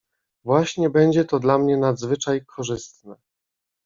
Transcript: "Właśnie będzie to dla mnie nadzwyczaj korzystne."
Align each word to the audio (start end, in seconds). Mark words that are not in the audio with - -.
"Właśnie 0.43 0.89
będzie 0.89 1.25
to 1.25 1.39
dla 1.39 1.57
mnie 1.57 1.77
nadzwyczaj 1.77 2.45
korzystne." 2.45 3.15